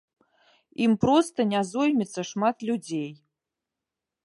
[0.85, 3.11] Ім проста не зоймецца шмат людзей.